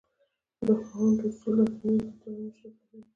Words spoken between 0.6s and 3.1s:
د هوند اصول د اټومي اوربیتالونو شکل ښيي.